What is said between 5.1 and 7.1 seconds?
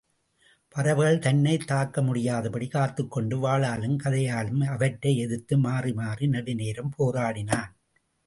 எதிர்த்து மாறி மாறி நெடுநேரம்